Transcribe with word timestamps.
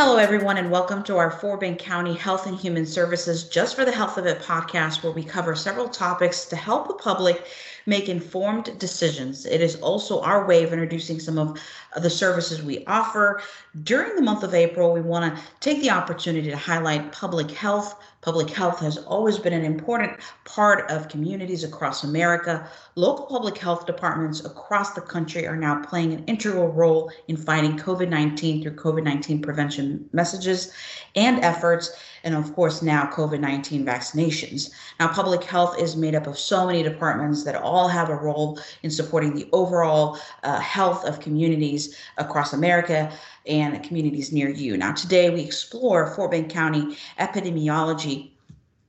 Hello, 0.00 0.16
everyone, 0.16 0.58
and 0.58 0.70
welcome 0.70 1.02
to 1.02 1.16
our 1.16 1.28
Fort 1.28 1.58
Bend 1.58 1.80
County 1.80 2.14
Health 2.14 2.46
and 2.46 2.56
Human 2.56 2.86
Services 2.86 3.48
Just 3.48 3.74
for 3.74 3.84
the 3.84 3.90
Health 3.90 4.16
of 4.16 4.26
It 4.26 4.38
podcast, 4.38 5.02
where 5.02 5.10
we 5.10 5.24
cover 5.24 5.56
several 5.56 5.88
topics 5.88 6.44
to 6.44 6.54
help 6.54 6.86
the 6.86 6.94
public 6.94 7.48
make 7.84 8.08
informed 8.08 8.78
decisions. 8.78 9.44
It 9.44 9.60
is 9.60 9.74
also 9.80 10.20
our 10.20 10.46
way 10.46 10.62
of 10.62 10.72
introducing 10.72 11.18
some 11.18 11.36
of 11.36 11.58
the 12.00 12.10
services 12.10 12.62
we 12.62 12.84
offer. 12.86 13.42
During 13.82 14.14
the 14.14 14.22
month 14.22 14.44
of 14.44 14.54
April, 14.54 14.92
we 14.92 15.00
want 15.00 15.34
to 15.34 15.42
take 15.58 15.80
the 15.80 15.90
opportunity 15.90 16.48
to 16.48 16.56
highlight 16.56 17.10
public 17.10 17.50
health. 17.50 18.00
Public 18.28 18.50
health 18.50 18.80
has 18.80 18.98
always 18.98 19.38
been 19.38 19.54
an 19.54 19.64
important 19.64 20.12
part 20.44 20.90
of 20.90 21.08
communities 21.08 21.64
across 21.64 22.04
America. 22.04 22.68
Local 22.94 23.24
public 23.24 23.56
health 23.56 23.86
departments 23.86 24.44
across 24.44 24.92
the 24.92 25.00
country 25.00 25.46
are 25.46 25.56
now 25.56 25.82
playing 25.82 26.12
an 26.12 26.24
integral 26.26 26.68
role 26.68 27.10
in 27.28 27.38
fighting 27.38 27.78
COVID 27.78 28.10
19 28.10 28.62
through 28.62 28.76
COVID 28.76 29.02
19 29.02 29.40
prevention 29.40 30.10
messages 30.12 30.70
and 31.16 31.42
efforts 31.42 31.90
and 32.24 32.34
of 32.34 32.54
course 32.54 32.82
now 32.82 33.06
COVID-19 33.06 33.84
vaccinations. 33.84 34.70
Now 35.00 35.08
public 35.08 35.42
health 35.44 35.80
is 35.80 35.96
made 35.96 36.14
up 36.14 36.26
of 36.26 36.38
so 36.38 36.66
many 36.66 36.82
departments 36.82 37.44
that 37.44 37.54
all 37.54 37.88
have 37.88 38.10
a 38.10 38.14
role 38.14 38.58
in 38.82 38.90
supporting 38.90 39.34
the 39.34 39.48
overall 39.52 40.18
uh, 40.42 40.60
health 40.60 41.04
of 41.04 41.20
communities 41.20 41.96
across 42.18 42.52
America 42.52 43.10
and 43.48 43.82
communities 43.82 44.32
near 44.32 44.48
you. 44.48 44.76
Now 44.76 44.92
today 44.92 45.30
we 45.30 45.40
explore 45.40 46.14
Fort 46.14 46.30
Bend 46.30 46.50
County 46.50 46.96
epidemiology 47.18 48.30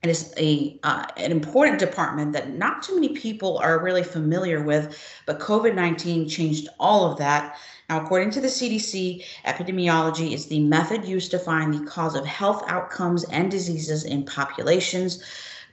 And 0.02 0.08
it 0.08 0.12
is 0.12 0.32
a 0.38 0.78
uh, 0.82 1.06
an 1.18 1.30
important 1.30 1.78
department 1.78 2.32
that 2.32 2.54
not 2.56 2.82
too 2.82 2.94
many 2.94 3.10
people 3.10 3.58
are 3.58 3.82
really 3.82 4.02
familiar 4.02 4.62
with, 4.62 4.98
but 5.26 5.38
COVID 5.40 5.74
nineteen 5.74 6.28
changed 6.28 6.68
all 6.78 7.10
of 7.10 7.18
that. 7.18 7.56
Now, 7.88 8.00
according 8.02 8.30
to 8.30 8.40
the 8.40 8.48
CDC, 8.48 9.24
epidemiology 9.44 10.32
is 10.32 10.46
the 10.46 10.60
method 10.60 11.04
used 11.04 11.30
to 11.32 11.38
find 11.38 11.74
the 11.74 11.84
cause 11.90 12.14
of 12.14 12.24
health 12.24 12.62
outcomes 12.66 13.24
and 13.24 13.50
diseases 13.50 14.04
in 14.04 14.24
populations. 14.24 15.22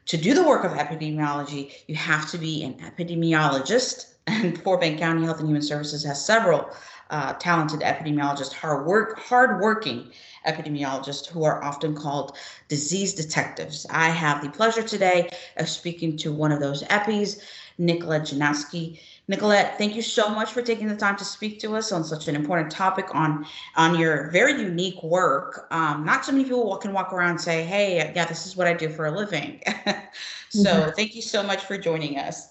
To 0.08 0.17
do 0.17 0.34
the 0.34 0.44
work 0.44 0.64
of 0.66 0.72
epidemiology, 0.72 1.72
you 1.88 1.95
have 1.95 2.30
to 2.31 2.38
be 2.38 2.64
an 2.64 2.73
epidemiologist, 2.75 4.16
and 4.28 4.62
Fort 4.62 4.81
Bend 4.81 5.00
County 5.00 5.23
Health 5.23 5.40
and 5.40 5.47
Human 5.47 5.62
Services 5.62 6.03
has 6.03 6.25
several 6.25 6.69
uh, 7.09 7.33
talented 7.33 7.81
epidemiologists, 7.81 8.53
hard 8.53 8.86
work, 8.86 9.19
hardworking 9.19 10.11
epidemiologists 10.45 11.27
who 11.27 11.44
are 11.44 11.63
often 11.63 11.95
called 11.95 12.38
disease 12.67 13.13
detectives. 13.13 13.86
I 13.89 14.09
have 14.09 14.41
the 14.41 14.50
pleasure 14.50 14.83
today 14.83 15.30
of 15.58 15.69
speaking 15.69 16.17
to 16.17 16.31
one 16.31 16.52
of 16.52 16.59
those 16.59 16.83
epis, 16.83 17.41
Nicolette 17.78 18.23
Janoski. 18.23 19.00
Nicolette, 19.28 19.78
thank 19.78 19.95
you 19.95 20.02
so 20.02 20.30
much 20.30 20.52
for 20.52 20.61
taking 20.61 20.88
the 20.88 20.95
time 20.95 21.17
to 21.17 21.25
speak 21.25 21.59
to 21.59 21.75
us 21.75 21.91
on 21.91 22.03
such 22.03 22.28
an 22.28 22.35
important 22.35 22.72
topic 22.72 23.13
on 23.13 23.45
on 23.75 24.00
your 24.00 24.31
very 24.31 24.53
unique 24.53 25.02
work. 25.03 25.67
Um, 25.69 26.05
not 26.05 26.25
so 26.25 26.31
many 26.31 26.45
people 26.45 26.78
can 26.78 26.94
walk 26.94 27.11
around 27.11 27.31
and 27.31 27.41
say, 27.41 27.63
"Hey, 27.63 27.97
yeah, 28.16 28.25
this 28.25 28.47
is 28.47 28.55
what 28.55 28.67
I 28.67 28.73
do 28.73 28.89
for 28.89 29.05
a 29.05 29.11
living." 29.11 29.61
so, 30.50 30.63
mm-hmm. 30.63 30.91
thank 30.91 31.13
you 31.13 31.22
so 31.22 31.44
much 31.44 31.66
for 31.66 31.78
joining 31.78 32.17
us. 32.17 32.47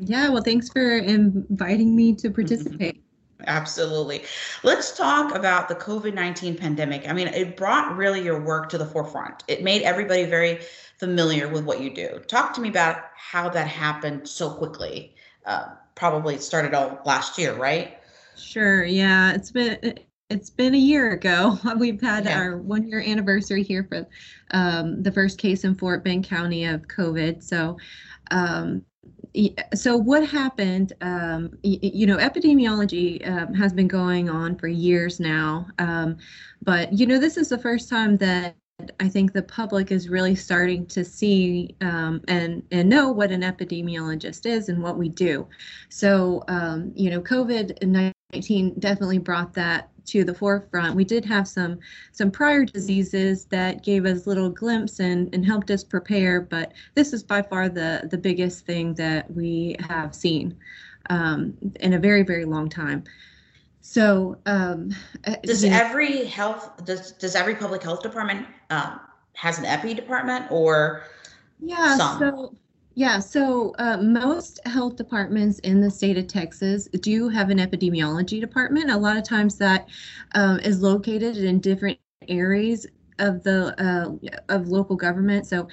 Yeah, 0.00 0.28
well, 0.28 0.42
thanks 0.42 0.68
for 0.68 0.98
inviting 0.98 1.94
me 1.94 2.14
to 2.16 2.30
participate. 2.30 3.02
Absolutely. 3.46 4.24
Let's 4.64 4.96
talk 4.96 5.34
about 5.34 5.68
the 5.68 5.74
COVID 5.74 6.14
19 6.14 6.56
pandemic. 6.56 7.08
I 7.08 7.12
mean, 7.12 7.28
it 7.28 7.56
brought 7.56 7.96
really 7.96 8.22
your 8.22 8.40
work 8.40 8.68
to 8.70 8.78
the 8.78 8.86
forefront. 8.86 9.44
It 9.46 9.62
made 9.62 9.82
everybody 9.82 10.24
very 10.24 10.60
familiar 10.98 11.48
with 11.48 11.64
what 11.64 11.80
you 11.80 11.94
do. 11.94 12.20
Talk 12.26 12.52
to 12.54 12.60
me 12.60 12.68
about 12.68 12.96
how 13.16 13.48
that 13.50 13.68
happened 13.68 14.28
so 14.28 14.50
quickly. 14.50 15.14
Uh, 15.46 15.68
probably 15.94 16.38
started 16.38 16.74
all 16.74 17.00
last 17.04 17.38
year, 17.38 17.54
right? 17.54 17.98
Sure. 18.36 18.84
Yeah. 18.84 19.32
It's 19.32 19.50
been. 19.50 19.98
It's 20.30 20.50
been 20.50 20.74
a 20.74 20.78
year 20.78 21.12
ago. 21.12 21.58
We've 21.78 22.00
had 22.02 22.26
yeah. 22.26 22.38
our 22.38 22.58
one 22.58 22.86
year 22.86 23.00
anniversary 23.00 23.62
here 23.62 23.86
for 23.88 24.06
um, 24.50 25.02
the 25.02 25.10
first 25.10 25.38
case 25.38 25.64
in 25.64 25.74
Fort 25.74 26.04
Bend 26.04 26.24
County 26.24 26.66
of 26.66 26.82
COVID. 26.82 27.42
So, 27.42 27.78
um, 28.30 28.84
so 29.74 29.96
what 29.96 30.26
happened 30.26 30.92
um, 31.00 31.56
you 31.62 32.06
know 32.06 32.16
epidemiology 32.16 33.26
um, 33.28 33.54
has 33.54 33.72
been 33.72 33.88
going 33.88 34.28
on 34.28 34.56
for 34.56 34.68
years 34.68 35.20
now 35.20 35.66
um, 35.78 36.16
but 36.62 36.92
you 36.92 37.06
know 37.06 37.18
this 37.18 37.36
is 37.36 37.48
the 37.48 37.58
first 37.58 37.88
time 37.88 38.16
that 38.16 38.56
I 39.00 39.08
think 39.08 39.32
the 39.32 39.42
public 39.42 39.90
is 39.90 40.08
really 40.08 40.36
starting 40.36 40.86
to 40.86 41.04
see 41.04 41.74
um, 41.80 42.22
and 42.28 42.62
and 42.70 42.88
know 42.88 43.10
what 43.10 43.32
an 43.32 43.42
epidemiologist 43.42 44.46
is 44.46 44.68
and 44.68 44.80
what 44.80 44.96
we 44.96 45.08
do. 45.08 45.48
So 45.88 46.44
um, 46.46 46.92
you 46.94 47.10
know, 47.10 47.20
COVID 47.20 47.82
nineteen 48.32 48.78
definitely 48.78 49.18
brought 49.18 49.52
that 49.54 49.90
to 50.10 50.24
the 50.24 50.34
forefront. 50.34 50.94
We 50.94 51.04
did 51.04 51.24
have 51.24 51.46
some 51.46 51.78
some 52.12 52.30
prior 52.30 52.64
diseases 52.64 53.44
that 53.46 53.84
gave 53.84 54.06
us 54.06 54.26
little 54.26 54.50
glimpse 54.50 55.00
and, 55.00 55.32
and 55.34 55.44
helped 55.44 55.70
us 55.70 55.84
prepare, 55.84 56.40
but 56.40 56.72
this 56.94 57.12
is 57.12 57.22
by 57.22 57.42
far 57.42 57.68
the 57.68 58.08
the 58.10 58.18
biggest 58.18 58.66
thing 58.66 58.94
that 58.94 59.30
we 59.30 59.76
have 59.88 60.14
seen 60.14 60.56
um, 61.10 61.54
in 61.80 61.94
a 61.94 61.98
very 61.98 62.22
very 62.22 62.44
long 62.44 62.68
time. 62.68 63.04
So 63.80 64.38
um, 64.46 64.94
uh, 65.26 65.36
does 65.44 65.64
every 65.64 66.24
health 66.24 66.84
does 66.84 67.12
does 67.12 67.34
every 67.34 67.54
public 67.54 67.82
health 67.82 68.02
department 68.02 68.46
um, 68.70 69.00
has 69.34 69.58
an 69.58 69.64
epi 69.64 69.94
department 69.94 70.46
or 70.50 71.04
yeah 71.60 71.96
some? 71.96 72.18
so 72.18 72.54
yeah, 72.98 73.20
so 73.20 73.76
uh, 73.78 73.98
most 73.98 74.58
health 74.66 74.96
departments 74.96 75.60
in 75.60 75.80
the 75.80 75.88
state 75.88 76.18
of 76.18 76.26
Texas 76.26 76.88
do 77.00 77.28
have 77.28 77.48
an 77.48 77.58
epidemiology 77.58 78.40
department. 78.40 78.90
A 78.90 78.96
lot 78.96 79.16
of 79.16 79.22
times 79.22 79.56
that 79.58 79.88
um, 80.34 80.58
is 80.58 80.82
located 80.82 81.36
in 81.36 81.60
different 81.60 81.96
areas 82.28 82.88
of 83.20 83.44
the 83.44 83.72
uh, 83.80 84.42
of 84.48 84.66
local 84.66 84.96
government. 84.96 85.46
So 85.46 85.68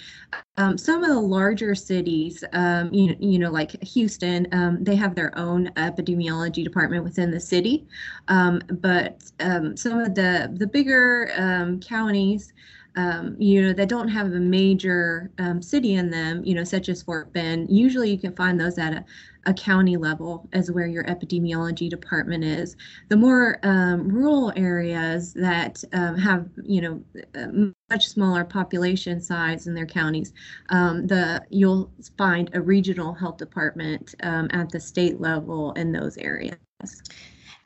um, 0.57 0.77
some 0.77 1.03
of 1.03 1.09
the 1.09 1.19
larger 1.19 1.73
cities, 1.73 2.43
um, 2.53 2.93
you 2.93 3.07
know, 3.07 3.15
you 3.19 3.39
know, 3.39 3.49
like 3.49 3.71
Houston, 3.81 4.47
um, 4.51 4.83
they 4.83 4.95
have 4.95 5.15
their 5.15 5.35
own 5.35 5.71
epidemiology 5.77 6.63
department 6.63 7.03
within 7.03 7.31
the 7.31 7.39
city. 7.39 7.87
Um, 8.27 8.61
but 8.69 9.23
um, 9.39 9.75
some 9.75 9.97
of 9.97 10.13
the 10.13 10.53
the 10.55 10.67
bigger 10.67 11.31
um, 11.37 11.79
counties 11.79 12.53
um, 12.95 13.35
you 13.39 13.61
know, 13.61 13.73
that 13.73 13.89
don't 13.89 14.07
have 14.07 14.27
a 14.27 14.39
major 14.39 15.31
um, 15.37 15.61
city 15.61 15.95
in 15.95 16.09
them, 16.09 16.43
you 16.45 16.55
know, 16.55 16.63
such 16.63 16.89
as 16.89 17.01
Fort 17.03 17.31
Bend, 17.33 17.69
usually 17.69 18.09
you 18.09 18.17
can 18.17 18.35
find 18.35 18.59
those 18.59 18.77
at 18.77 18.93
a, 18.93 19.05
a 19.45 19.53
county 19.53 19.97
level 19.97 20.47
as 20.53 20.71
where 20.71 20.87
your 20.87 21.03
epidemiology 21.03 21.89
department 21.89 22.43
is. 22.43 22.75
The 23.09 23.17
more 23.17 23.59
um, 23.63 24.07
rural 24.07 24.53
areas 24.55 25.33
that 25.33 25.83
um, 25.93 26.17
have, 26.17 26.47
you 26.63 26.81
know, 26.81 27.03
uh, 27.35 27.69
much 27.89 28.07
smaller 28.07 28.43
population 28.45 29.19
size 29.21 29.67
in 29.67 29.73
their 29.73 29.85
counties, 29.85 30.33
um, 30.69 31.05
the 31.05 31.43
you'll 31.49 31.91
find 32.17 32.49
a 32.53 32.61
regional 32.61 33.13
health 33.13 33.37
department 33.37 34.15
um, 34.23 34.47
at 34.51 34.69
the 34.69 34.79
state 34.79 35.19
level 35.19 35.73
in 35.73 35.91
those 35.91 36.17
areas. 36.17 36.57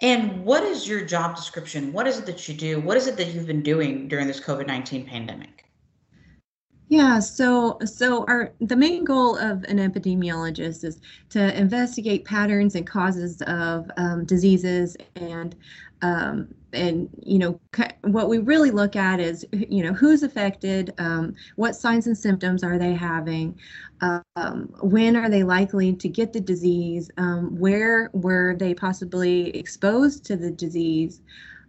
And 0.02 0.46
what 0.46 0.64
is 0.64 0.88
your 0.88 1.04
job 1.04 1.36
description? 1.36 1.92
What 1.92 2.08
is 2.08 2.18
it 2.18 2.26
that 2.26 2.48
you 2.48 2.56
do? 2.56 2.80
What 2.80 2.96
is 2.96 3.08
it 3.08 3.18
that 3.18 3.28
you've 3.28 3.48
been 3.48 3.64
doing 3.64 4.08
during 4.08 4.28
this 4.28 4.40
COVID 4.40 4.66
19 4.66 5.06
pandemic? 5.06 5.69
Yeah, 6.92 7.20
so 7.20 7.78
so 7.86 8.26
our 8.26 8.52
the 8.62 8.76
main 8.76 9.04
goal 9.06 9.38
of 9.38 9.64
an 9.66 9.78
epidemiologist 9.78 10.84
is 10.84 11.00
to 11.30 11.56
investigate 11.56 12.26
patterns 12.26 12.74
and 12.74 12.86
causes 12.88 13.44
of 13.44 13.92
um, 13.98 14.26
diseases 14.26 14.98
and 15.16 15.56
um, 16.02 16.48
and 16.74 17.08
you 17.24 17.38
know 17.38 17.60
what 18.02 18.28
we 18.28 18.40
really 18.40 18.72
look 18.72 18.96
at 18.96 19.20
is 19.20 19.46
you 19.54 19.84
know 19.84 19.94
who's 19.94 20.24
affected 20.24 20.92
um, 20.98 21.36
what 21.58 21.76
signs 21.76 22.08
and 22.08 22.18
symptoms 22.18 22.64
are 22.64 22.80
they 22.80 22.94
having 22.94 23.60
um, 24.02 24.74
when 24.82 25.16
are 25.16 25.30
they 25.30 25.44
likely 25.44 25.94
to 25.94 26.10
get 26.10 26.34
the 26.34 26.40
disease 26.40 27.12
um, 27.18 27.56
where 27.60 28.10
were 28.14 28.56
they 28.58 28.74
possibly 28.74 29.50
exposed 29.56 30.26
to 30.26 30.36
the 30.36 30.50
disease 30.52 31.22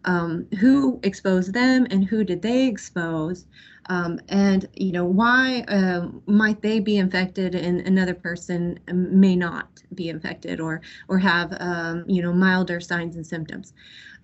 um, 0.07 0.47
who 0.61 0.99
exposed 1.03 1.53
them 1.53 1.87
and 1.91 2.05
who 2.07 2.25
did 2.25 2.41
they 2.41 2.67
expose 2.67 3.45
um, 3.91 4.21
and 4.29 4.67
you 4.75 4.93
know 4.93 5.05
why 5.05 5.63
uh, 5.69 6.07
might 6.27 6.63
they 6.63 6.81
be 6.81 6.97
infected 6.97 7.55
and 7.55 7.81
another 7.83 8.15
person 8.15 8.79
may 8.87 9.37
not 9.37 9.69
be 9.95 10.09
infected 10.09 10.61
or 10.61 10.81
or 11.09 11.19
have 11.19 11.55
um, 11.61 12.05
you 12.07 12.23
know 12.23 12.33
milder 12.33 12.81
signs 12.81 13.17
and 13.17 13.27
symptoms 13.27 13.75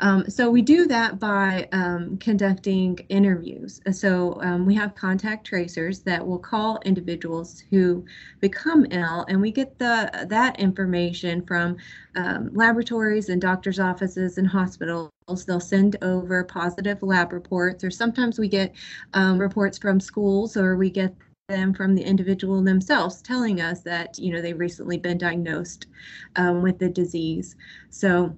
um, 0.01 0.29
so 0.29 0.51
we 0.51 0.61
do 0.61 0.87
that 0.87 1.19
by 1.19 1.69
um, 1.73 2.19
conducting 2.19 2.99
interviews. 3.09 3.81
So 3.93 4.39
um, 4.43 4.67
we 4.67 4.75
have 4.75 4.95
contact 4.95 5.47
tracers 5.47 6.01
that 6.01 6.27
will 6.27 6.39
call 6.39 6.79
individuals 6.85 7.63
who 7.71 8.05
become 8.41 8.87
ill, 8.91 9.25
and 9.29 9.41
we 9.41 9.51
get 9.51 9.79
the 9.79 10.27
that 10.29 10.61
information 10.61 11.47
from 11.47 11.79
laboratories 12.53 13.31
and 13.31 13.41
doctors' 13.41 13.81
offices 13.81 14.37
and 14.37 14.47
hospitals. 14.47 15.16
They'll 15.27 15.59
send 15.59 15.97
over 16.03 16.45
positive 16.45 17.03
lab 17.03 17.33
reports, 17.33 17.83
or 17.83 17.91
sometimes 17.91 18.39
we 18.39 18.49
get 18.49 18.73
um, 19.13 19.39
reports 19.39 19.77
from 19.77 19.99
schools, 19.99 20.57
or 20.57 20.77
we 20.77 20.89
get 20.89 21.15
them 21.49 21.75
from 21.75 21.95
the 21.95 22.03
individual 22.03 22.63
themselves 22.63 23.23
telling 23.23 23.61
us 23.61 23.81
that 23.83 24.19
you 24.19 24.33
know 24.33 24.41
they've 24.41 24.59
recently 24.59 24.99
been 24.99 25.19
diagnosed 25.19 25.87
um, 26.37 26.63
with 26.63 26.79
the 26.79 26.89
disease. 26.89 27.57
So 27.91 28.37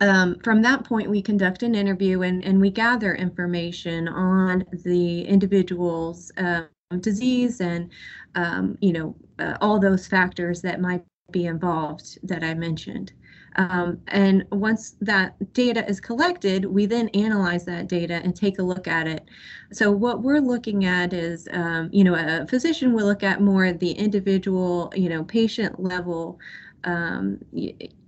um, 0.00 0.38
from 0.44 0.62
that 0.62 0.84
point, 0.84 1.10
we 1.10 1.20
conduct 1.20 1.64
an 1.64 1.74
interview 1.74 2.22
and, 2.22 2.44
and 2.44 2.60
we 2.60 2.70
gather 2.70 3.14
information 3.14 4.08
on 4.08 4.64
the 4.84 5.22
individual's 5.22 6.30
um, 6.36 6.68
disease 7.00 7.60
and, 7.60 7.90
um, 8.34 8.78
you 8.80 8.92
know, 8.92 9.16
uh, 9.38 9.56
all 9.60 9.78
those 9.78 10.06
factors 10.06 10.62
that 10.62 10.80
might 10.80 11.04
be 11.30 11.46
involved 11.46 12.18
that 12.22 12.44
I 12.44 12.54
mentioned. 12.54 13.12
Um, 13.56 14.00
and 14.08 14.44
once 14.50 14.96
that 15.00 15.52
data 15.52 15.88
is 15.88 16.00
collected, 16.00 16.64
we 16.64 16.86
then 16.86 17.08
analyze 17.10 17.64
that 17.66 17.88
data 17.88 18.14
and 18.14 18.34
take 18.34 18.58
a 18.58 18.62
look 18.62 18.88
at 18.88 19.06
it. 19.06 19.28
So 19.72 19.90
what 19.90 20.22
we're 20.22 20.40
looking 20.40 20.84
at 20.84 21.12
is, 21.12 21.48
um, 21.52 21.88
you 21.92 22.04
know, 22.04 22.14
a 22.14 22.46
physician 22.46 22.92
will 22.92 23.06
look 23.06 23.22
at 23.22 23.40
more 23.40 23.72
the 23.72 23.92
individual, 23.92 24.92
you 24.96 25.08
know, 25.08 25.24
patient 25.24 25.80
level 25.80 26.38
um, 26.84 27.38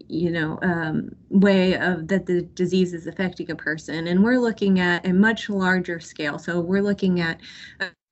you 0.09 0.31
know 0.31 0.59
um, 0.63 1.11
way 1.31 1.77
of 1.77 2.09
that 2.09 2.27
the 2.27 2.43
disease 2.55 2.95
is 2.95 3.07
affecting 3.07 3.51
a 3.51 3.57
person 3.57 4.07
and 4.07 4.23
we're 4.23 4.39
looking 4.39 4.79
at 4.81 5.07
a 5.07 5.13
much 5.13 5.49
larger 5.49 5.99
scale 5.99 6.39
so 6.39 6.61
we're 6.61 6.83
looking 6.83 7.21
at 7.21 7.41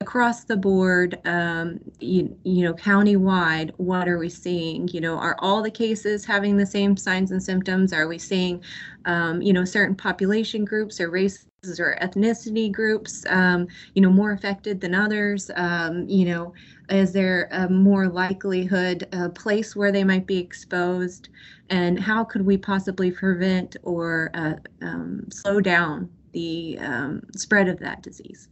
across 0.01 0.43
the 0.43 0.57
board 0.57 1.19
um, 1.25 1.79
you, 1.99 2.37
you 2.43 2.63
know 2.63 2.73
county-wide 2.73 3.73
what 3.77 4.07
are 4.07 4.19
we 4.19 4.29
seeing? 4.29 4.87
You 4.89 5.01
know 5.01 5.17
are 5.17 5.35
all 5.39 5.63
the 5.63 5.71
cases 5.71 6.25
having 6.25 6.57
the 6.57 6.65
same 6.65 6.97
signs 6.97 7.31
and 7.31 7.41
symptoms? 7.41 7.91
Are 7.91 8.07
we 8.07 8.17
seeing 8.17 8.61
um, 9.05 9.41
you 9.41 9.53
know 9.53 9.65
certain 9.65 9.95
population 9.95 10.65
groups 10.65 10.99
or 10.99 11.09
races 11.09 11.79
or 11.79 11.97
ethnicity 12.01 12.71
groups 12.71 13.25
um, 13.29 13.67
you 13.93 14.01
know 14.01 14.09
more 14.09 14.31
affected 14.31 14.81
than 14.81 14.93
others? 14.93 15.49
Um, 15.55 16.07
you 16.07 16.25
know 16.25 16.53
is 16.89 17.11
there 17.11 17.47
a 17.51 17.67
more 17.69 18.07
likelihood 18.07 19.07
a 19.11 19.29
place 19.29 19.75
where 19.75 19.91
they 19.91 20.03
might 20.03 20.27
be 20.27 20.37
exposed? 20.37 21.29
And 21.69 21.99
how 21.99 22.23
could 22.23 22.45
we 22.45 22.57
possibly 22.57 23.09
prevent 23.11 23.75
or 23.81 24.29
uh, 24.35 24.53
um, 24.81 25.25
slow 25.31 25.61
down 25.61 26.09
the 26.33 26.77
um, 26.79 27.23
spread 27.35 27.69
of 27.69 27.79
that 27.79 28.03
disease 28.03 28.49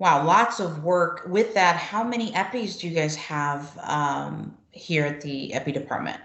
wow 0.00 0.24
lots 0.24 0.58
of 0.58 0.82
work 0.82 1.22
with 1.28 1.54
that 1.54 1.76
how 1.76 2.02
many 2.02 2.32
epis 2.32 2.80
do 2.80 2.88
you 2.88 2.94
guys 2.94 3.14
have 3.14 3.78
um, 3.84 4.56
here 4.72 5.06
at 5.06 5.20
the 5.20 5.54
epi 5.54 5.70
department 5.70 6.20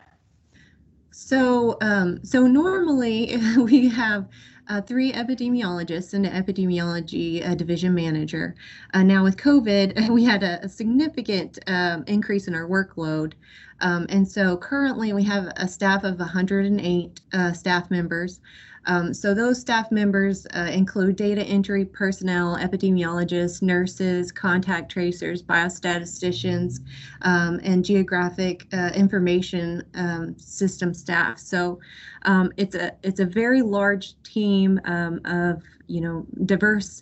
so 1.12 1.78
um, 1.82 2.20
so 2.26 2.48
normally 2.48 3.38
we 3.58 3.88
have 3.90 4.28
uh, 4.68 4.82
three 4.82 5.12
epidemiologists 5.12 6.14
and 6.14 6.26
an 6.26 6.44
epidemiology 6.44 7.48
uh, 7.48 7.56
division 7.56 7.94
manager. 7.94 8.56
Uh, 8.94 9.04
now 9.04 9.24
with 9.24 9.38
COVID, 9.38 10.10
we 10.14 10.24
had 10.24 10.44
a, 10.44 10.60
a 10.64 10.70
significant 10.70 11.60
um, 11.68 12.04
increase 12.08 12.48
in 12.48 12.56
our 12.56 12.68
workload. 12.68 13.34
Um, 13.82 14.06
and 14.10 14.28
so 14.28 14.58
currently 14.58 15.14
we 15.14 15.24
have 15.24 15.52
a 15.58 15.68
staff 15.68 16.04
of 16.04 16.18
108 16.18 17.22
uh, 17.34 17.54
staff 17.54 17.92
members. 17.92 18.40
Um, 18.88 19.14
so 19.14 19.34
those 19.34 19.60
staff 19.60 19.92
members 19.92 20.46
uh, 20.56 20.70
include 20.72 21.16
data 21.16 21.44
entry 21.44 21.86
personnel, 21.86 22.58
epidemiologists, 22.58 23.62
nurses, 23.62 24.32
contact 24.32 24.92
tracers, 24.92 25.42
biostatisticians, 25.42 26.80
um, 27.24 27.60
and 27.64 27.84
geographic 27.84 28.68
uh, 28.74 28.92
information 28.94 29.84
um, 29.96 30.38
system 30.38 30.94
staff. 30.94 31.40
So 31.40 31.80
um, 32.24 32.52
it's 32.58 32.76
a 32.76 32.94
it's 33.04 33.20
a 33.20 33.26
very 33.26 33.62
large 33.62 34.22
team 34.24 34.80
um, 34.86 35.20
of 35.26 35.64
you 35.88 36.02
know 36.02 36.26
diverse 36.46 37.02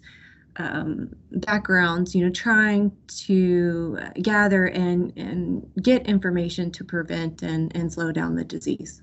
um, 0.57 1.09
backgrounds, 1.31 2.13
you 2.13 2.23
know, 2.23 2.31
trying 2.31 2.91
to 3.07 3.97
gather 4.21 4.67
and, 4.67 5.11
and 5.17 5.67
get 5.81 6.05
information 6.05 6.71
to 6.71 6.83
prevent 6.83 7.41
and, 7.41 7.75
and 7.75 7.91
slow 7.91 8.11
down 8.11 8.35
the 8.35 8.43
disease. 8.43 9.01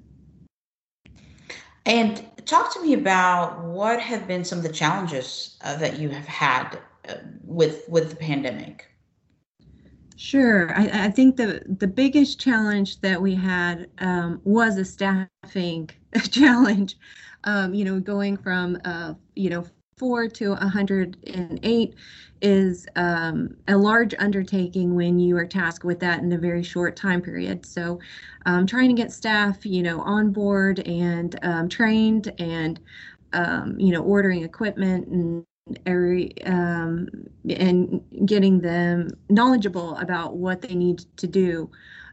And 1.87 2.25
talk 2.47 2.73
to 2.75 2.83
me 2.83 2.93
about 2.95 3.65
what 3.65 4.01
have 4.01 4.27
been 4.27 4.45
some 4.45 4.59
of 4.59 4.65
the 4.65 4.73
challenges 4.73 5.57
uh, 5.63 5.77
that 5.77 5.99
you 5.99 6.09
have 6.11 6.27
had 6.27 6.79
uh, 7.09 7.15
with 7.45 7.89
with 7.89 8.11
the 8.11 8.17
pandemic. 8.17 8.87
Sure, 10.17 10.71
I, 10.79 11.07
I, 11.07 11.11
think 11.11 11.37
the 11.37 11.63
the 11.67 11.87
biggest 11.87 12.39
challenge 12.39 13.01
that 13.01 13.23
we 13.23 13.35
had 13.35 13.89
um, 13.99 14.41
was 14.45 14.77
a 14.77 14.85
staffing 14.85 15.89
challenge. 16.31 16.97
Um, 17.45 17.73
you 17.73 17.87
know, 17.87 18.01
going 18.01 18.37
from 18.37 18.79
uh, 18.85 19.15
you 19.35 19.49
know 19.49 19.65
four 20.01 20.27
to 20.27 20.53
108 20.53 21.95
is 22.41 22.87
um, 22.97 23.55
a 23.69 23.77
large 23.77 24.15
undertaking 24.19 24.95
when 24.95 25.21
you 25.21 25.37
are 25.37 25.47
tasked 25.47 25.85
with 25.85 26.01
that 26.01 26.21
in 26.21 26.33
a 26.33 26.39
very 26.39 26.63
short 26.63 26.97
time 26.97 27.21
period. 27.21 27.67
So, 27.67 28.01
um, 28.47 28.67
trying 28.67 28.89
to 28.89 28.95
get 28.95 29.13
staff, 29.13 29.67
you 29.67 29.83
know, 29.83 30.01
on 30.01 30.33
board 30.33 30.81
and 30.89 31.39
um, 31.43 31.69
trained, 31.69 32.33
and 32.39 32.81
um, 33.35 33.79
you 33.79 33.93
know, 33.93 34.03
ordering 34.03 34.43
equipment 34.43 35.07
and 35.09 35.45
every 35.85 36.33
um, 36.47 37.07
and 37.51 38.01
getting 38.25 38.59
them 38.59 39.11
knowledgeable 39.29 39.99
about 39.99 40.39
what 40.39 40.63
they 40.63 40.75
need 40.75 41.05
to 41.19 41.27
do 41.27 41.71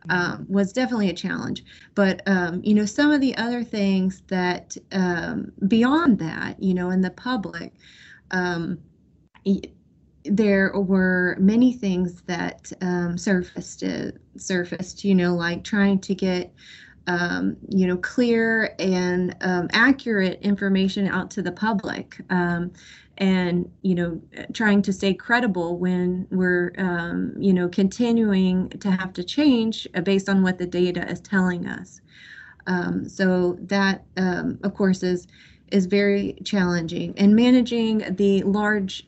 um, 0.09 0.45
was 0.49 0.73
definitely 0.73 1.09
a 1.09 1.13
challenge. 1.13 1.63
But 1.95 2.21
um, 2.27 2.61
you 2.63 2.73
know, 2.73 2.85
some 2.85 3.11
of 3.11 3.21
the 3.21 3.35
other 3.37 3.63
things 3.63 4.23
that 4.27 4.75
um, 4.91 5.51
beyond 5.67 6.19
that, 6.19 6.61
you 6.61 6.73
know, 6.73 6.89
in 6.89 7.01
the 7.01 7.11
public, 7.11 7.73
um, 8.31 8.79
there 10.23 10.71
were 10.75 11.37
many 11.39 11.73
things 11.73 12.21
that 12.23 12.71
um, 12.81 13.17
surfaced. 13.17 13.83
Uh, 13.83 14.11
surfaced, 14.37 15.03
you 15.03 15.15
know, 15.15 15.33
like 15.35 15.63
trying 15.63 15.99
to 15.99 16.13
get 16.13 16.53
um, 17.07 17.55
you 17.69 17.87
know, 17.87 17.97
clear 17.97 18.75
and 18.79 19.35
accurate 19.41 20.41
information 20.41 21.07
out 21.07 21.31
to 21.31 21.41
the 21.41 21.51
public. 21.51 22.21
And 23.19 23.71
you 23.81 23.95
know 23.95 24.21
trying 24.53 24.81
to 24.83 24.93
stay 24.93 25.13
credible 25.13 25.77
when 25.77 26.27
we're 26.29 26.73
um, 26.77 27.33
you 27.39 27.53
know 27.53 27.67
continuing 27.67 28.69
to 28.69 28.91
have 28.91 29.13
to 29.13 29.23
change 29.23 29.87
based 30.03 30.29
on 30.29 30.43
what 30.43 30.57
the 30.57 30.67
data 30.67 31.09
is 31.09 31.19
telling 31.19 31.67
us. 31.67 32.01
Um, 32.67 33.07
so 33.07 33.57
that 33.61 34.03
um, 34.17 34.59
of 34.63 34.73
course 34.75 35.03
is 35.03 35.27
is 35.71 35.85
very 35.85 36.37
challenging. 36.45 37.13
And 37.17 37.35
managing 37.35 38.15
the 38.15 38.43
large 38.43 39.05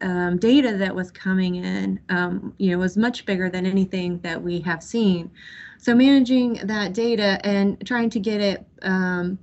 um, 0.00 0.38
data 0.38 0.76
that 0.76 0.94
was 0.94 1.10
coming 1.10 1.56
in 1.56 2.00
um, 2.08 2.54
you 2.58 2.70
know 2.70 2.78
was 2.78 2.96
much 2.96 3.26
bigger 3.26 3.48
than 3.50 3.66
anything 3.66 4.18
that 4.20 4.42
we 4.42 4.60
have 4.60 4.82
seen. 4.82 5.30
So 5.78 5.94
managing 5.94 6.54
that 6.64 6.92
data 6.92 7.40
and 7.44 7.84
trying 7.86 8.10
to 8.10 8.20
get 8.20 8.40
it 8.40 8.66
um, 8.82 9.38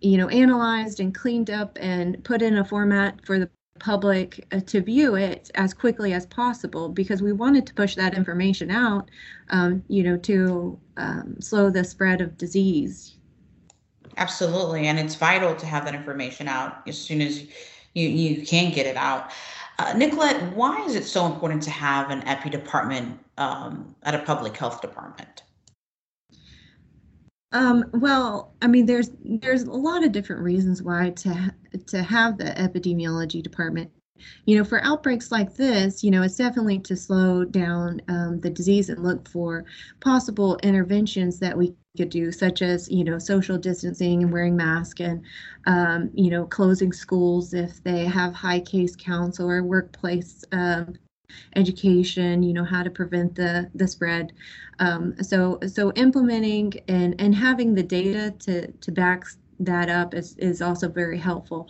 you 0.00 0.16
know, 0.16 0.28
analyzed 0.28 1.00
and 1.00 1.14
cleaned 1.14 1.50
up 1.50 1.76
and 1.80 2.22
put 2.24 2.42
in 2.42 2.58
a 2.58 2.64
format 2.64 3.24
for 3.24 3.38
the 3.38 3.48
public 3.78 4.46
uh, 4.52 4.60
to 4.60 4.80
view 4.80 5.14
it 5.16 5.50
as 5.54 5.74
quickly 5.74 6.12
as 6.12 6.26
possible 6.26 6.88
because 6.88 7.22
we 7.22 7.32
wanted 7.32 7.66
to 7.66 7.74
push 7.74 7.94
that 7.94 8.14
information 8.14 8.70
out, 8.70 9.10
um, 9.50 9.82
you 9.88 10.02
know, 10.02 10.16
to 10.16 10.78
um, 10.96 11.36
slow 11.40 11.70
the 11.70 11.84
spread 11.84 12.20
of 12.20 12.36
disease. 12.36 13.16
Absolutely, 14.16 14.86
and 14.86 14.98
it's 14.98 15.14
vital 15.14 15.54
to 15.54 15.66
have 15.66 15.84
that 15.84 15.94
information 15.94 16.48
out 16.48 16.82
as 16.86 16.98
soon 16.98 17.20
as 17.20 17.42
you 17.94 18.08
you 18.08 18.46
can 18.46 18.72
get 18.72 18.86
it 18.86 18.96
out. 18.96 19.30
Uh, 19.78 19.92
Nicolette, 19.94 20.54
why 20.54 20.82
is 20.86 20.94
it 20.94 21.04
so 21.04 21.26
important 21.26 21.62
to 21.62 21.70
have 21.70 22.10
an 22.10 22.22
epi 22.26 22.48
department 22.48 23.18
um, 23.36 23.94
at 24.04 24.14
a 24.14 24.20
public 24.20 24.56
health 24.56 24.80
department? 24.80 25.42
Um, 27.56 27.86
well, 27.94 28.52
I 28.60 28.66
mean, 28.66 28.84
there's 28.84 29.10
there's 29.24 29.62
a 29.62 29.70
lot 29.70 30.04
of 30.04 30.12
different 30.12 30.42
reasons 30.42 30.82
why 30.82 31.10
to 31.10 31.54
to 31.86 32.02
have 32.02 32.36
the 32.36 32.44
epidemiology 32.44 33.42
department. 33.42 33.90
You 34.44 34.58
know, 34.58 34.64
for 34.64 34.84
outbreaks 34.84 35.32
like 35.32 35.54
this, 35.54 36.04
you 36.04 36.10
know, 36.10 36.22
it's 36.22 36.36
definitely 36.36 36.80
to 36.80 36.96
slow 36.96 37.44
down 37.46 38.02
um, 38.08 38.40
the 38.40 38.50
disease 38.50 38.90
and 38.90 39.02
look 39.02 39.26
for 39.26 39.64
possible 40.00 40.58
interventions 40.62 41.38
that 41.38 41.56
we 41.56 41.74
could 41.96 42.10
do, 42.10 42.30
such 42.30 42.60
as 42.60 42.90
you 42.90 43.04
know 43.04 43.18
social 43.18 43.56
distancing 43.56 44.22
and 44.22 44.32
wearing 44.32 44.54
masks, 44.54 45.00
and 45.00 45.22
um, 45.66 46.10
you 46.12 46.28
know 46.28 46.44
closing 46.44 46.92
schools 46.92 47.54
if 47.54 47.82
they 47.84 48.04
have 48.04 48.34
high 48.34 48.60
case 48.60 48.94
counts 48.96 49.40
or 49.40 49.62
workplace 49.62 50.44
um, 50.52 50.94
education 51.54 52.42
you 52.42 52.52
know 52.52 52.64
how 52.64 52.82
to 52.82 52.90
prevent 52.90 53.34
the 53.34 53.70
the 53.74 53.86
spread. 53.86 54.32
Um, 54.78 55.14
so 55.22 55.58
so 55.66 55.92
implementing 55.92 56.74
and 56.88 57.14
and 57.18 57.34
having 57.34 57.74
the 57.74 57.82
data 57.82 58.34
to 58.40 58.70
to 58.70 58.92
back 58.92 59.24
that 59.60 59.88
up 59.88 60.14
is 60.14 60.36
is 60.38 60.62
also 60.62 60.88
very 60.88 61.18
helpful. 61.18 61.68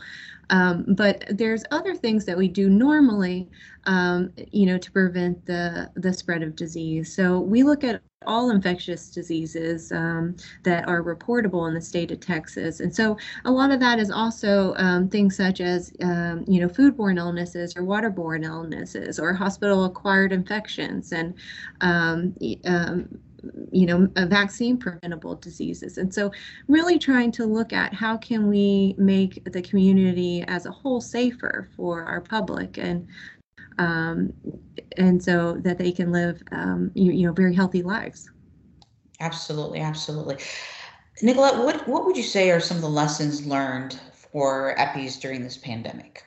Um, 0.51 0.85
but 0.89 1.25
there's 1.31 1.65
other 1.73 1.95
things 1.95 2.25
that 2.27 2.37
we 2.37 2.49
do 2.49 2.69
normally 2.69 3.49
um, 3.85 4.33
you 4.53 4.67
know 4.67 4.79
to 4.79 4.91
prevent 4.93 5.45
the 5.47 5.91
the 5.97 6.13
spread 6.13 6.43
of 6.43 6.57
disease. 6.57 7.15
So 7.15 7.41
we 7.41 7.63
look 7.63 7.85
at 7.85 8.03
all 8.27 8.51
infectious 8.51 9.11
diseases 9.11 9.93
um, 9.93 10.37
that 10.63 10.89
are 10.89 11.03
reportable 11.03 11.69
in 11.69 11.75
the 11.75 11.81
state 11.81 12.11
of 12.11 12.21
Texas. 12.21 12.81
And 12.81 12.95
so 12.95 13.17
a 13.45 13.51
lot 13.51 13.71
of 13.71 13.81
that 13.81 13.99
is 13.99 14.11
also 14.11 14.75
um, 14.77 15.09
things 15.09 15.37
such 15.37 15.61
as, 15.61 15.93
um, 16.03 16.45
you 16.47 16.61
know, 16.61 16.69
foodborne 16.69 17.19
illnesses 17.19 17.77
or 17.77 17.83
waterborne 17.83 18.45
illnesses 18.45 19.19
or 19.19 19.33
hospital 19.33 19.85
acquired 19.85 20.33
infections 20.33 21.13
and 21.13 21.35
um, 21.81 22.35
um, 22.65 23.09
you 23.71 23.87
know, 23.87 24.09
vaccine 24.27 24.77
preventable 24.77 25.37
diseases. 25.37 25.99
And 25.99 26.13
so, 26.13 26.33
really 26.69 26.99
trying 26.99 27.31
to 27.33 27.45
look 27.45 27.73
at 27.73 27.93
how 27.95 28.17
can 28.17 28.49
we 28.49 28.95
make 28.99 29.45
the 29.53 29.63
community 29.63 30.43
as 30.49 30.67
a 30.67 30.71
whole 30.71 31.01
safer 31.01 31.69
for 31.77 32.05
our 32.05 32.21
public 32.21 32.79
and 32.79 33.07
um, 33.79 34.33
and 34.97 35.23
so 35.23 35.55
that 35.61 35.79
they 35.79 35.93
can 35.93 36.13
live 36.13 36.43
um, 36.53 36.91
you, 36.95 37.13
you 37.13 37.27
know 37.27 37.33
very 37.33 37.55
healthy 37.55 37.83
lives. 37.83 38.31
Absolutely, 39.21 39.81
absolutely. 39.81 40.37
Nicolette, 41.23 41.59
what 41.59 41.89
what 41.89 42.05
would 42.05 42.17
you 42.17 42.23
say 42.23 42.51
are 42.51 42.61
some 42.61 42.77
of 42.77 42.83
the 42.83 42.89
lessons 42.89 43.47
learned 43.47 43.99
for 44.13 44.79
EPIs 44.79 45.19
during 45.19 45.43
this 45.43 45.57
pandemic? 45.57 46.25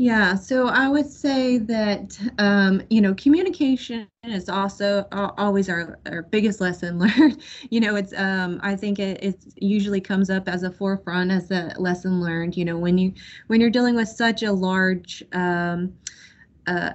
Yeah, 0.00 0.34
so 0.34 0.68
I 0.68 0.88
would 0.88 1.10
say 1.10 1.58
that 1.58 2.18
um, 2.38 2.80
you 2.88 3.02
know 3.02 3.12
communication 3.14 4.08
is 4.24 4.48
also 4.48 5.04
uh, 5.12 5.32
always 5.36 5.68
our, 5.68 5.98
our 6.06 6.22
biggest 6.22 6.58
lesson 6.58 6.98
learned. 6.98 7.42
you 7.68 7.80
know, 7.80 7.96
it's 7.96 8.14
um, 8.16 8.60
I 8.62 8.76
think 8.76 8.98
it 8.98 9.22
it 9.22 9.44
usually 9.58 10.00
comes 10.00 10.30
up 10.30 10.48
as 10.48 10.62
a 10.62 10.70
forefront 10.70 11.30
as 11.30 11.50
a 11.50 11.74
lesson 11.78 12.18
learned. 12.22 12.56
You 12.56 12.64
know, 12.64 12.78
when 12.78 12.96
you 12.96 13.12
when 13.48 13.60
you're 13.60 13.68
dealing 13.68 13.94
with 13.94 14.08
such 14.08 14.42
a 14.42 14.52
large 14.52 15.22
um, 15.34 15.92
uh, 16.66 16.92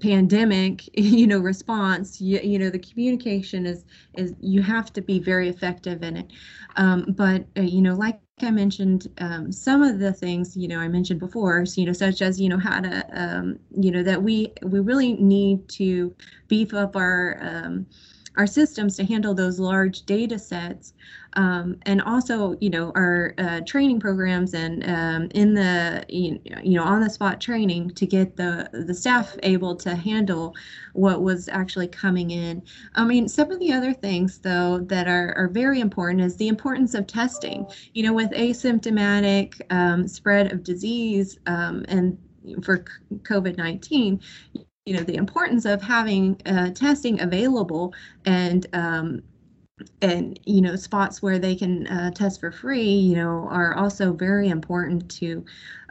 pandemic 0.00 0.88
you 0.98 1.26
know 1.26 1.38
response 1.38 2.20
you, 2.20 2.38
you 2.40 2.58
know 2.58 2.70
the 2.70 2.78
communication 2.78 3.66
is 3.66 3.84
is 4.14 4.34
you 4.40 4.62
have 4.62 4.92
to 4.92 5.00
be 5.02 5.18
very 5.18 5.48
effective 5.48 6.02
in 6.02 6.16
it. 6.16 6.32
Um, 6.76 7.06
but 7.16 7.46
uh, 7.56 7.62
you 7.62 7.82
know 7.82 7.94
like 7.94 8.20
I 8.42 8.50
mentioned 8.50 9.08
um, 9.18 9.52
some 9.52 9.82
of 9.82 9.98
the 9.98 10.12
things 10.12 10.56
you 10.56 10.68
know 10.68 10.78
I 10.78 10.88
mentioned 10.88 11.20
before, 11.20 11.64
you 11.76 11.84
know, 11.86 11.92
such 11.92 12.22
as 12.22 12.40
you 12.40 12.48
know 12.48 12.58
how 12.58 12.80
to 12.80 13.06
um, 13.12 13.58
you 13.78 13.90
know 13.90 14.02
that 14.02 14.22
we 14.22 14.52
we 14.62 14.80
really 14.80 15.14
need 15.14 15.68
to 15.70 16.14
beef 16.48 16.72
up 16.72 16.96
our 16.96 17.38
um, 17.42 17.86
our 18.36 18.46
systems 18.46 18.96
to 18.96 19.04
handle 19.04 19.34
those 19.34 19.58
large 19.58 20.02
data 20.02 20.38
sets 20.38 20.94
um, 21.34 21.76
and 21.82 22.02
also 22.02 22.56
you 22.60 22.70
know 22.70 22.92
our 22.94 23.34
uh, 23.38 23.60
training 23.60 24.00
programs 24.00 24.54
and 24.54 24.88
um, 24.88 25.28
in 25.34 25.54
the 25.54 26.04
you 26.08 26.40
know 26.64 26.82
on 26.82 27.00
the 27.00 27.10
spot 27.10 27.40
training 27.40 27.90
to 27.90 28.06
get 28.06 28.36
the 28.36 28.68
the 28.72 28.94
staff 28.94 29.36
able 29.42 29.76
to 29.76 29.94
handle 29.94 30.54
what 30.92 31.22
was 31.22 31.48
actually 31.48 31.88
coming 31.88 32.30
in. 32.30 32.62
I 32.94 33.04
mean 33.04 33.28
some 33.28 33.50
of 33.50 33.60
the 33.60 33.72
other 33.72 33.92
things 33.92 34.38
though 34.38 34.78
that 34.80 35.08
are, 35.08 35.34
are 35.36 35.48
very 35.48 35.80
important 35.80 36.22
is 36.22 36.36
the 36.36 36.48
importance 36.48 36.94
of 36.94 37.06
testing. 37.06 37.66
You 37.94 38.04
know 38.04 38.12
with 38.12 38.30
asymptomatic 38.30 39.60
um, 39.70 40.08
spread 40.08 40.52
of 40.52 40.64
disease 40.64 41.38
um, 41.46 41.84
and 41.88 42.18
for 42.62 42.84
covid-19 43.22 44.18
you 44.86 44.94
know 44.94 45.02
the 45.02 45.16
importance 45.16 45.64
of 45.64 45.82
having 45.82 46.40
uh, 46.46 46.70
testing 46.70 47.20
available 47.20 47.94
and 48.24 48.66
um, 48.72 49.22
and 50.02 50.38
you 50.44 50.60
know 50.60 50.76
spots 50.76 51.22
where 51.22 51.38
they 51.38 51.54
can 51.54 51.86
uh, 51.86 52.10
test 52.10 52.40
for 52.40 52.50
free 52.50 52.90
you 52.90 53.14
know 53.14 53.46
are 53.50 53.74
also 53.74 54.12
very 54.12 54.48
important 54.48 55.10
to 55.10 55.44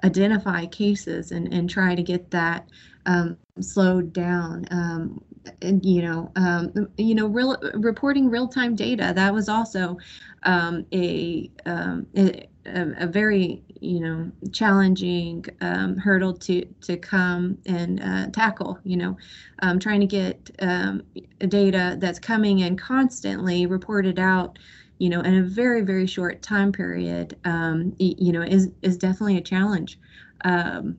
identify 0.03 0.65
cases 0.65 1.31
and, 1.31 1.53
and 1.53 1.69
try 1.69 1.95
to 1.95 2.03
get 2.03 2.31
that 2.31 2.67
um, 3.05 3.37
slowed 3.59 4.13
down. 4.13 4.65
Um, 4.71 5.21
and 5.61 5.83
you 5.85 6.01
know 6.01 6.31
um, 6.35 6.89
you 6.97 7.15
know 7.15 7.27
real 7.27 7.57
reporting 7.75 8.29
real-time 8.29 8.75
data 8.75 9.13
that 9.15 9.33
was 9.33 9.49
also 9.49 9.97
um, 10.43 10.85
a, 10.93 11.49
um, 11.65 12.05
a, 12.15 12.47
a 12.65 13.07
very 13.07 13.63
you 13.81 13.99
know 13.99 14.31
challenging 14.51 15.45
um, 15.61 15.97
hurdle 15.97 16.33
to 16.33 16.65
to 16.81 16.97
come 16.97 17.57
and 17.65 18.01
uh, 18.01 18.27
tackle 18.27 18.79
you 18.83 18.97
know. 18.97 19.17
Um, 19.61 19.79
trying 19.79 19.99
to 19.99 20.07
get 20.07 20.51
um, 20.59 21.01
data 21.47 21.97
that's 21.99 22.19
coming 22.19 22.59
in 22.59 22.77
constantly 22.77 23.65
reported 23.65 24.19
out 24.19 24.57
you 24.99 25.09
know 25.09 25.21
in 25.21 25.35
a 25.37 25.43
very 25.43 25.81
very 25.81 26.07
short 26.07 26.41
time 26.41 26.71
period 26.71 27.37
um, 27.45 27.93
you 27.97 28.31
know 28.31 28.41
is 28.41 28.69
is 28.81 28.97
definitely 28.97 29.37
a 29.37 29.41
challenge. 29.41 29.99
Um, 30.45 30.97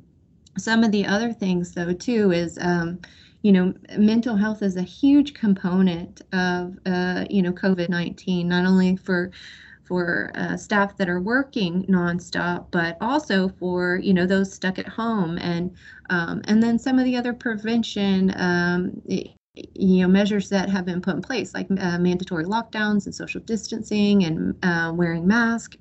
some 0.58 0.84
of 0.84 0.92
the 0.92 1.06
other 1.06 1.32
things 1.32 1.72
though 1.74 1.92
too 1.92 2.32
is 2.32 2.58
um, 2.60 2.98
you 3.42 3.52
know 3.52 3.72
mental 3.96 4.36
health 4.36 4.62
is 4.62 4.76
a 4.76 4.82
huge 4.82 5.34
component 5.34 6.20
of 6.32 6.78
uh, 6.86 7.24
you 7.30 7.42
know 7.42 7.52
covid-19 7.52 8.46
not 8.46 8.66
only 8.66 8.96
for 8.96 9.30
for 9.90 10.30
uh, 10.36 10.56
staff 10.56 10.96
that 10.96 11.08
are 11.08 11.20
working 11.20 11.84
nonstop, 11.86 12.66
but 12.70 12.96
also 13.00 13.48
for 13.48 13.96
you 13.96 14.14
know 14.14 14.24
those 14.24 14.52
stuck 14.52 14.78
at 14.78 14.86
home, 14.86 15.36
and 15.38 15.74
um, 16.10 16.42
and 16.44 16.62
then 16.62 16.78
some 16.78 16.96
of 16.98 17.04
the 17.04 17.16
other 17.16 17.34
prevention. 17.34 18.32
Um, 18.36 19.02
you 19.74 20.00
know 20.00 20.08
measures 20.08 20.48
that 20.48 20.70
have 20.70 20.84
been 20.86 21.00
put 21.02 21.16
in 21.16 21.20
place 21.20 21.52
like 21.54 21.66
uh, 21.80 21.98
mandatory 21.98 22.44
lockdowns 22.44 23.06
and 23.06 23.14
social 23.14 23.40
distancing 23.40 24.22
and 24.24 24.54
uh, 24.62 24.92
wearing 24.94 25.26
masks 25.26 25.76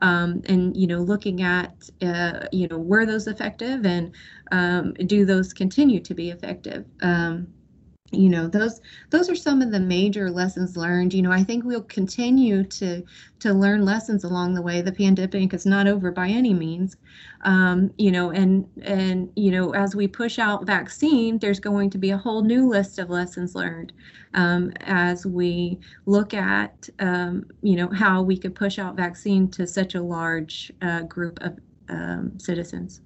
um, 0.00 0.42
and 0.46 0.74
you 0.74 0.86
know 0.86 0.98
looking 0.98 1.42
at 1.42 1.90
uh, 2.02 2.46
you 2.50 2.66
know 2.66 2.78
were 2.78 3.04
those 3.04 3.26
effective 3.26 3.84
and 3.84 4.14
um, 4.52 4.94
do 5.06 5.26
those 5.26 5.52
continue 5.52 6.00
to 6.00 6.14
be 6.14 6.30
effective 6.30 6.86
um, 7.02 7.46
you 8.12 8.28
know 8.28 8.46
those 8.46 8.80
those 9.10 9.30
are 9.30 9.34
some 9.34 9.62
of 9.62 9.72
the 9.72 9.80
major 9.80 10.30
lessons 10.30 10.76
learned. 10.76 11.14
You 11.14 11.22
know 11.22 11.32
i 11.32 11.42
think 11.42 11.64
we'll 11.64 11.82
continue 11.84 12.62
to 12.64 13.02
to 13.40 13.52
learn 13.54 13.84
lessons 13.84 14.24
along 14.24 14.54
the 14.54 14.62
way. 14.62 14.82
The 14.82 14.92
pandemic 14.92 15.54
is 15.54 15.64
not 15.66 15.86
over 15.86 16.12
by 16.12 16.28
any 16.28 16.52
means. 16.52 16.96
Um, 17.42 17.92
you 17.96 18.12
know 18.12 18.30
and 18.30 18.66
and 18.82 19.30
you 19.36 19.50
know 19.50 19.74
as 19.74 19.96
we 19.96 20.06
push 20.06 20.38
out 20.38 20.66
vaccine 20.66 21.38
there's 21.38 21.60
going 21.60 21.90
to 21.90 21.98
be 21.98 22.10
a 22.10 22.18
whole 22.18 22.42
new 22.42 22.68
list 22.68 22.98
of 22.98 23.10
lessons 23.10 23.54
learned 23.54 23.92
um, 24.34 24.72
as 24.82 25.26
we 25.26 25.78
look 26.06 26.34
at 26.34 26.88
um, 26.98 27.46
you 27.62 27.76
know 27.76 27.88
how 27.88 28.22
we 28.22 28.36
could 28.36 28.54
push 28.54 28.78
out 28.78 28.96
vaccine 28.96 29.48
to 29.52 29.66
such 29.66 29.94
a 29.94 30.02
large 30.02 30.70
uh, 30.82 31.02
group 31.02 31.38
of 31.40 31.58
um, 31.88 32.38
citizens 32.38 33.00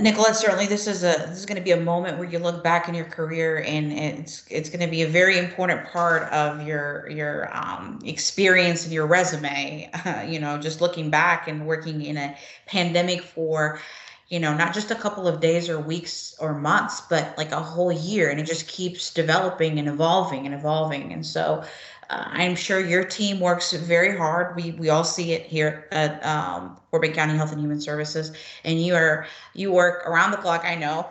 Nicolette, 0.00 0.36
certainly 0.36 0.66
this 0.66 0.86
is 0.86 1.02
a 1.02 1.26
this 1.28 1.38
is 1.38 1.46
going 1.46 1.56
to 1.56 1.62
be 1.62 1.70
a 1.70 1.80
moment 1.80 2.18
where 2.18 2.28
you 2.28 2.38
look 2.38 2.64
back 2.64 2.88
in 2.88 2.94
your 2.94 3.04
career, 3.04 3.62
and 3.66 3.92
it's 3.92 4.44
it's 4.50 4.68
going 4.68 4.80
to 4.80 4.86
be 4.86 5.02
a 5.02 5.08
very 5.08 5.38
important 5.38 5.84
part 5.86 6.24
of 6.32 6.66
your 6.66 7.08
your 7.08 7.54
um, 7.56 8.00
experience 8.04 8.84
and 8.84 8.92
your 8.92 9.06
resume. 9.06 9.90
Uh, 10.04 10.22
you 10.28 10.40
know, 10.40 10.58
just 10.58 10.80
looking 10.80 11.10
back 11.10 11.46
and 11.48 11.66
working 11.66 12.02
in 12.02 12.16
a 12.16 12.36
pandemic 12.66 13.22
for, 13.22 13.80
you 14.28 14.40
know, 14.40 14.56
not 14.56 14.74
just 14.74 14.90
a 14.90 14.94
couple 14.94 15.28
of 15.28 15.40
days 15.40 15.68
or 15.68 15.78
weeks 15.78 16.34
or 16.40 16.54
months, 16.54 17.02
but 17.02 17.36
like 17.38 17.52
a 17.52 17.60
whole 17.60 17.92
year, 17.92 18.30
and 18.30 18.40
it 18.40 18.46
just 18.46 18.66
keeps 18.66 19.12
developing 19.12 19.78
and 19.78 19.88
evolving 19.88 20.46
and 20.46 20.54
evolving. 20.54 21.12
And 21.12 21.24
so, 21.24 21.64
I'm 22.10 22.54
sure 22.54 22.80
your 22.80 23.04
team 23.04 23.40
works 23.40 23.72
very 23.72 24.16
hard. 24.16 24.54
We 24.56 24.72
we 24.72 24.88
all 24.90 25.04
see 25.04 25.32
it 25.32 25.46
here 25.46 25.86
at 25.90 26.24
um, 26.24 26.78
County 26.92 27.36
Health 27.36 27.52
and 27.52 27.60
Human 27.60 27.80
Services, 27.80 28.32
and 28.64 28.80
you 28.80 28.94
are 28.94 29.26
you 29.54 29.72
work 29.72 30.06
around 30.06 30.30
the 30.30 30.36
clock. 30.36 30.64
I 30.64 30.74
know, 30.74 31.08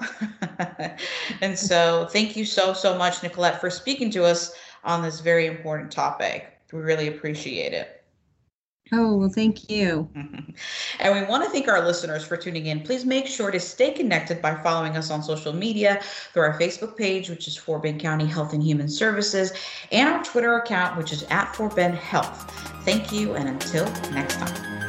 and 1.42 1.58
so 1.58 2.08
thank 2.12 2.36
you 2.36 2.46
so 2.46 2.74
so 2.74 2.98
much, 2.98 3.22
Nicolette, 3.24 3.60
for 3.60 3.70
speaking 3.70 4.10
to 4.12 4.24
us 4.24 4.54
on 4.84 5.02
this 5.02 5.20
very 5.20 5.46
important 5.48 5.92
topic. 5.92 6.52
We 6.72 6.80
really 6.80 7.08
appreciate 7.08 7.74
it. 7.74 7.95
Oh, 8.92 9.18
well, 9.18 9.30
thank 9.30 9.70
you. 9.70 10.08
and 11.00 11.15
we 11.15 11.24
want 11.25 11.44
to 11.44 11.50
thank 11.50 11.68
our 11.68 11.84
listeners 11.84 12.24
for 12.24 12.38
tuning 12.38 12.68
in. 12.68 12.82
Please 12.82 13.04
make 13.04 13.25
sure 13.25 13.50
to 13.50 13.60
stay 13.60 13.92
connected 13.92 14.42
by 14.42 14.56
following 14.62 14.96
us 14.96 15.10
on 15.10 15.24
social 15.24 15.54
media 15.54 16.00
through 16.34 16.44
our 16.44 16.60
Facebook 16.60 16.96
page, 16.96 17.30
which 17.30 17.48
is 17.48 17.58
Fort 17.58 17.82
Bend 17.82 18.00
County 18.00 18.27
Health 18.27 18.54
and 18.54 18.62
Human 18.62 18.88
Services, 18.88 19.54
and 19.92 20.08
our 20.08 20.24
Twitter 20.24 20.56
account, 20.58 20.98
which 20.98 21.12
is 21.12 21.24
at 21.30 21.56
Fort 21.56 21.75
Bend 21.75 21.96
Health. 21.96 22.51
Thank 22.86 23.12
you, 23.12 23.34
and 23.34 23.50
until 23.50 23.86
next 24.12 24.36
time. 24.36 24.85